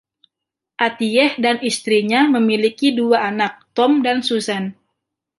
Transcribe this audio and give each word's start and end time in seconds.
Atiyeh 0.85 1.31
dan 1.43 1.57
istrinya 1.69 2.21
memiliki 2.35 2.87
dua 2.99 3.17
anak, 3.29 3.53
Tom 3.77 3.91
dan 4.05 4.17
Suzanne. 4.27 4.69